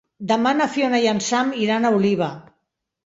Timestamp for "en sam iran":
1.11-1.85